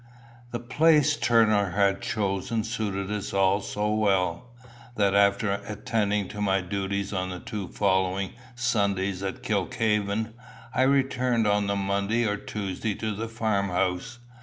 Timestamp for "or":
12.25-12.37